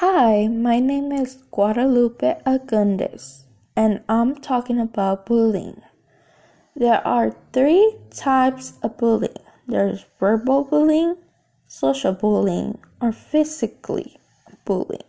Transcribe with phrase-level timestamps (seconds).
[0.00, 3.42] Hi, my name is Guadalupe Agundes,
[3.76, 5.82] and I'm talking about bullying.
[6.74, 9.36] There are three types of bullying
[9.68, 11.16] there's verbal bullying,
[11.66, 14.16] social bullying, or physically
[14.64, 15.04] bullying.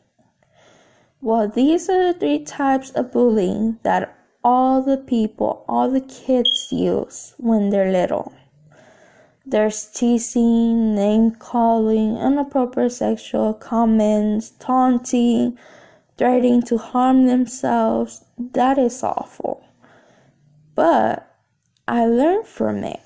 [1.21, 4.13] Well, these are the three types of bullying that
[4.43, 8.33] all the people, all the kids use when they're little.
[9.43, 15.57] There's teasing, name calling, inappropriate sexual comments, taunting,
[16.15, 18.23] threatening to harm themselves.
[18.37, 19.65] That is awful.
[20.75, 21.27] But
[21.87, 22.99] I learned from it.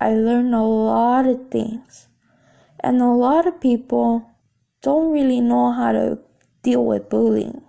[0.00, 2.06] I learned a lot of things.
[2.78, 4.24] And a lot of people
[4.82, 6.20] don't really know how to
[6.62, 7.62] deal with bullying.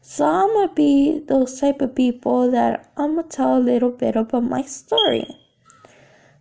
[0.00, 4.16] So I'm gonna be those type of people that I'm gonna tell a little bit
[4.16, 5.26] about my story.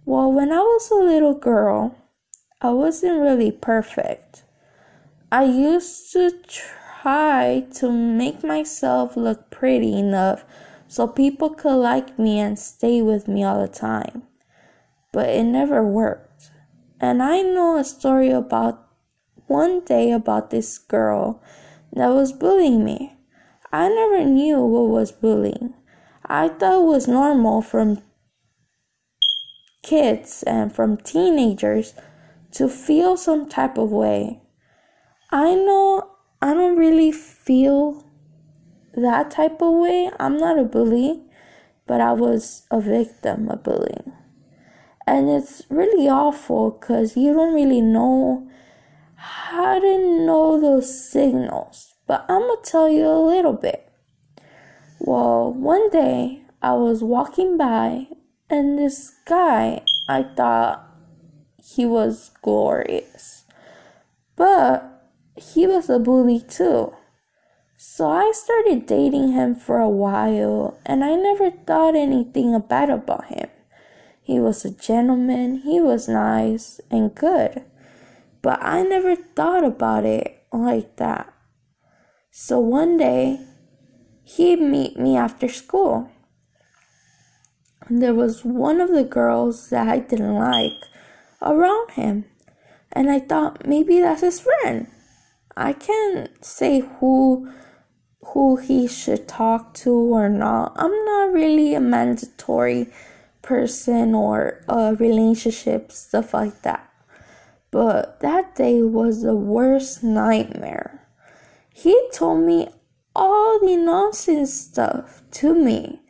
[0.07, 1.93] Well, when I was a little girl,
[2.61, 4.45] I wasn't really perfect.
[5.33, 10.45] I used to try to make myself look pretty enough
[10.87, 14.23] so people could like me and stay with me all the time.
[15.11, 16.51] But it never worked.
[17.01, 18.87] And I know a story about
[19.47, 21.43] one day about this girl
[21.91, 23.17] that was bullying me.
[23.73, 25.73] I never knew what was bullying.
[26.25, 28.01] I thought it was normal from
[29.87, 31.93] kids and from teenagers
[32.51, 34.41] to feel some type of way.
[35.31, 38.05] I know I don't really feel
[38.95, 40.11] that type of way.
[40.19, 41.21] I'm not a bully,
[41.85, 44.11] but I was a victim of bullying.
[45.05, 48.49] And it's really awful because you don't really know
[49.15, 51.93] how to know those signals.
[52.07, 53.89] But I'm going to tell you a little bit.
[54.99, 58.07] Well, one day I was walking by
[58.49, 60.87] and this guy, I thought
[61.61, 63.43] he was glorious.
[64.35, 66.93] But he was a bully too.
[67.75, 73.25] So I started dating him for a while and I never thought anything bad about
[73.25, 73.49] him.
[74.21, 77.63] He was a gentleman, he was nice and good.
[78.41, 81.33] But I never thought about it like that.
[82.31, 83.39] So one day,
[84.23, 86.11] he'd meet me after school
[87.89, 90.83] there was one of the girls that I didn't like
[91.41, 92.25] around him.
[92.91, 94.87] And I thought maybe that's his friend.
[95.55, 97.51] I can't say who
[98.33, 100.73] who he should talk to or not.
[100.75, 102.91] I'm not really a mandatory
[103.41, 106.91] person or a relationship stuff like that.
[107.71, 111.07] But that day was the worst nightmare.
[111.73, 112.67] He told me
[113.15, 116.01] all the nonsense stuff to me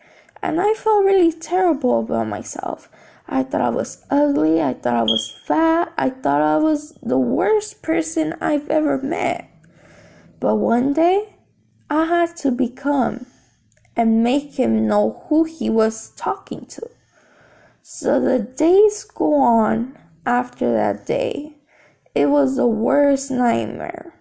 [0.42, 2.90] and I felt really terrible about myself.
[3.28, 7.18] I thought I was ugly, I thought I was fat, I thought I was the
[7.18, 9.50] worst person I've ever met.
[10.40, 11.36] But one day,
[11.90, 13.26] I had to become
[13.96, 16.90] and make him know who he was talking to.
[17.82, 21.56] So the days go on after that day.
[22.14, 24.14] It was the worst nightmare.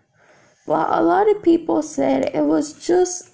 [0.66, 3.30] But a lot of people said it was just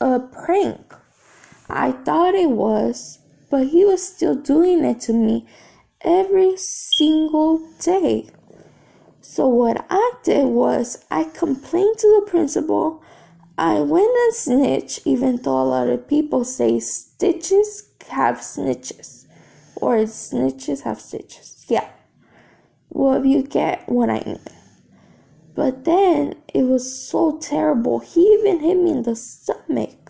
[0.00, 0.94] a prank
[1.68, 3.18] I thought it was,
[3.50, 5.46] but he was still doing it to me
[6.00, 8.28] every single day.
[9.20, 13.02] So, what I did was, I complained to the principal.
[13.58, 19.26] I went and snitched, even though a lot of people say stitches have snitches,
[19.74, 21.66] or snitches have stitches.
[21.68, 21.88] Yeah.
[22.90, 24.38] Well, you get what I mean.
[25.54, 27.98] But then it was so terrible.
[27.98, 30.05] He even hit me in the stomach.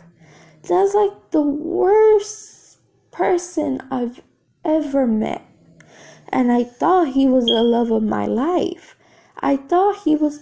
[0.68, 2.78] That's like the worst
[3.12, 4.20] person I've
[4.64, 5.42] ever met.
[6.28, 8.96] And I thought he was the love of my life.
[9.38, 10.40] I thought he was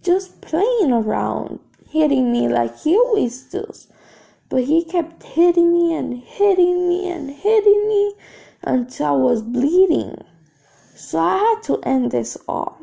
[0.00, 1.58] just playing around,
[1.90, 3.88] hitting me like he always does.
[4.48, 8.14] But he kept hitting me and hitting me and hitting me
[8.62, 10.24] until I was bleeding.
[10.94, 12.78] So I had to end this all.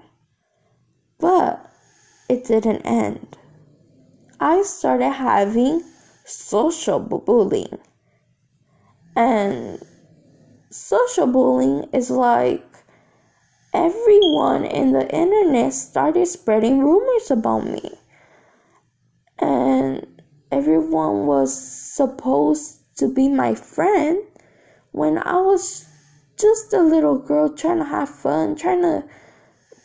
[1.19, 1.71] But
[2.27, 3.37] it didn't end.
[4.39, 5.83] I started having
[6.25, 7.79] social bullying.
[9.15, 9.81] And
[10.69, 12.65] social bullying is like
[13.73, 17.91] everyone in the internet started spreading rumors about me.
[19.39, 24.23] And everyone was supposed to be my friend
[24.91, 25.85] when I was
[26.37, 29.03] just a little girl trying to have fun, trying to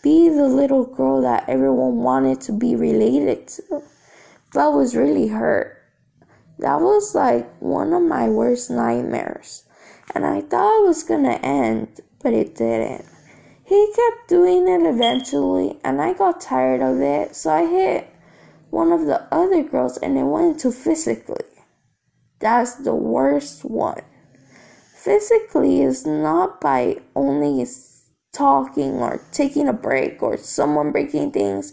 [0.02, 3.82] be the little girl that everyone wanted to be related to.
[4.52, 5.79] But I was really hurt.
[6.60, 9.64] That was like one of my worst nightmares.
[10.14, 13.06] And I thought it was gonna end, but it didn't.
[13.64, 18.08] He kept doing it eventually, and I got tired of it, so I hit
[18.70, 21.44] one of the other girls and it went into physically.
[22.40, 24.02] That's the worst one.
[24.94, 27.66] Physically is not by only
[28.32, 31.72] talking or taking a break or someone breaking things.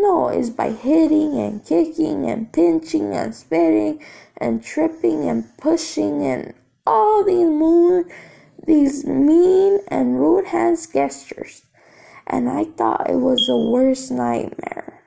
[0.00, 4.02] No, it's by hitting and kicking and pinching and spitting
[4.38, 6.54] and tripping and pushing and
[6.86, 8.10] all these moon,
[8.66, 11.62] these mean and rude hands gestures.
[12.26, 15.02] And I thought it was the worst nightmare.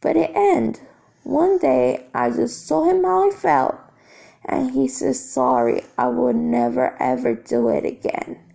[0.00, 0.82] But it ended.
[1.22, 3.76] One day I just told him how I felt
[4.44, 8.47] and he said sorry, I would never ever do it again.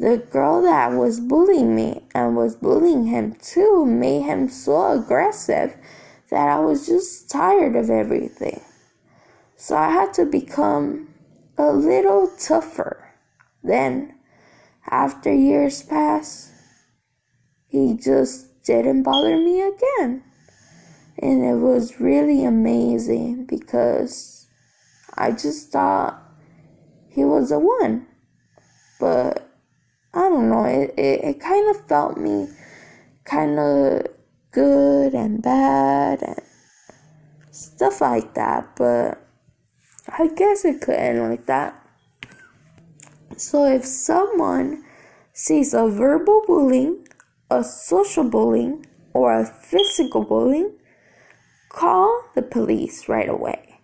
[0.00, 5.76] The girl that was bullying me and was bullying him too made him so aggressive
[6.30, 8.62] that I was just tired of everything.
[9.58, 11.12] So I had to become
[11.58, 13.12] a little tougher.
[13.62, 14.14] Then,
[14.90, 16.50] after years passed,
[17.66, 20.24] he just didn't bother me again.
[21.18, 24.46] And it was really amazing because
[25.14, 26.22] I just thought
[27.10, 28.06] he was the one.
[28.98, 29.49] But
[30.12, 32.48] I don't know, it, it, it kind of felt me
[33.24, 34.06] kind of
[34.50, 36.40] good and bad and
[37.52, 38.74] stuff like that.
[38.76, 39.24] But
[40.08, 41.76] I guess it could end like that.
[43.36, 44.84] So if someone
[45.32, 47.06] sees a verbal bullying,
[47.50, 50.72] a social bullying, or a physical bullying,
[51.68, 53.80] call the police right away.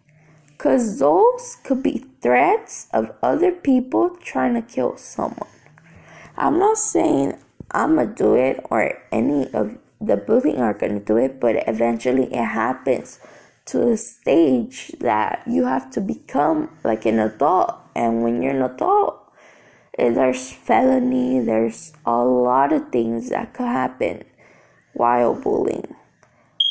[0.49, 5.49] Because those could be threats of other people trying to kill someone.
[6.39, 7.39] I'm not saying
[7.71, 12.33] I'm gonna do it or any of the bullying are gonna do it, but eventually
[12.33, 13.19] it happens
[13.67, 17.75] to a stage that you have to become like an adult.
[17.95, 19.19] And when you're an adult,
[19.99, 24.25] eh, there's felony, there's a lot of things that could happen
[24.93, 25.97] while bullying.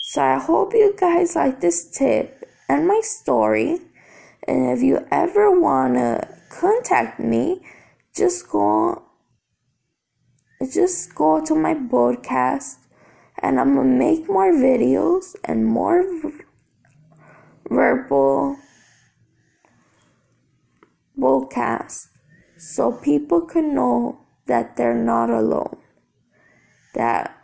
[0.04, 3.80] So I hope you guys like this tip and my story.
[4.48, 7.66] And if you ever wanna contact me,
[8.16, 9.05] just go
[10.62, 12.78] just go to my podcast
[13.40, 16.04] and I'm gonna make more videos and more
[17.70, 18.58] verbal
[21.18, 22.10] broadcast
[22.58, 25.78] so people can know that they're not alone.
[26.94, 27.36] That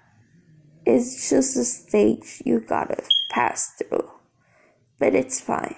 [0.86, 4.10] it's just a stage you gotta pass through.
[5.00, 5.76] But it's fine.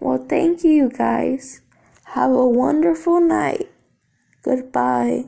[0.00, 1.62] Well, thank you, guys.
[2.14, 3.70] Have a wonderful night.
[4.42, 5.24] Goodbye.